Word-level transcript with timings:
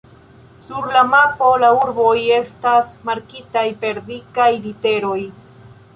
Sur 0.67 0.87
la 0.95 1.03
mapo 1.09 1.49
la 1.63 1.69
urboj 1.81 2.15
estas 2.39 2.89
markitaj 3.11 3.67
per 3.85 4.01
dikaj 4.09 4.49
literoj. 4.65 5.19